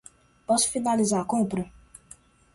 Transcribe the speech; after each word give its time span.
Posso 0.47 0.71
finalizar 0.75 1.19
a 1.21 1.29
compra? 1.33 1.63